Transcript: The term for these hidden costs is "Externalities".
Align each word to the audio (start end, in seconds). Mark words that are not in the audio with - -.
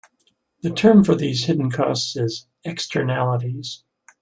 The 0.63 0.71
term 0.71 1.03
for 1.03 1.13
these 1.13 1.43
hidden 1.43 1.69
costs 1.69 2.15
is 2.15 2.47
"Externalities". 2.63 3.83